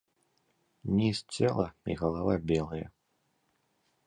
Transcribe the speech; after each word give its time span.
Ніз 0.95 1.17
цела 1.35 1.67
і 1.93 1.99
галава 2.01 2.33
белыя. 2.53 2.87